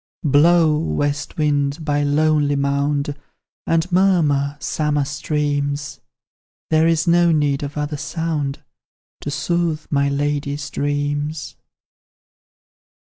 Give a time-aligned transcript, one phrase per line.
[0.23, 3.15] Blow, west wind, by the lonely mound,
[3.67, 6.01] And murmur, summer streams
[6.71, 8.63] There is no need of other sound
[9.19, 11.55] To soothe my lady's dreams.